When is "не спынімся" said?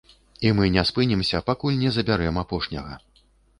0.75-1.43